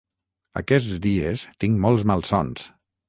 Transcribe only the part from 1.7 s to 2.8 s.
molts malsons.